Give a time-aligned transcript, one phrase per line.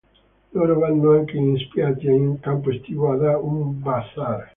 [0.53, 4.49] Loro vanno anche in spiaggia, in un campo estivo e da un bazar.